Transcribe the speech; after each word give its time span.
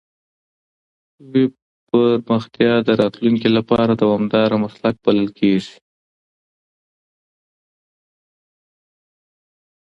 ویب 1.31 1.51
پرمختیا 1.91 2.73
د 2.87 2.89
راتلونکي 3.01 3.49
لپاره 3.57 3.91
دوامدار 4.01 4.49
مسلک 4.63 4.95
بلل 5.05 5.29
کېږي 5.39 5.73
نن. 5.75 5.79